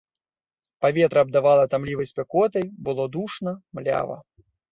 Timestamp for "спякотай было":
2.13-3.03